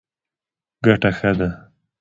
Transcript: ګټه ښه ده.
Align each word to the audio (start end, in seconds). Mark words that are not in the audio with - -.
ګټه 0.85 1.09
ښه 1.17 1.29
ده. 1.37 1.49